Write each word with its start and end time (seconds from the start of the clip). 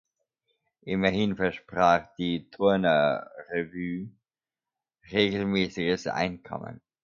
Immerhin 0.87 1.35
versprach 1.35 2.07
die 2.15 2.49
Turner-Revue 2.49 4.09
regelmäßiges 5.11 6.07
Einkommen. 6.07 6.81